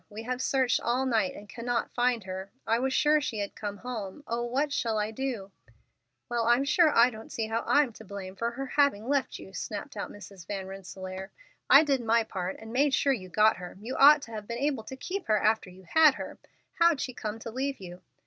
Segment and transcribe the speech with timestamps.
[0.09, 2.49] We have searched all night and cannot find her.
[2.65, 4.23] I was sure she had come home.
[4.25, 5.51] Oh, what shall I do?"
[6.27, 9.53] "Well, I'm sure I don't see how I'm to blame for her having left you,"
[9.53, 10.47] snapped out Mrs.
[10.47, 11.31] Van Rensselaer.
[11.69, 13.77] "I did my part and made sure you got her.
[13.79, 16.39] You ought to have been able to keep her after you had her.
[16.79, 18.01] How'd she come to leave you?"